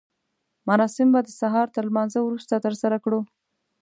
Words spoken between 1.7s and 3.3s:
تر لمانځه وروسته ترسره کړو.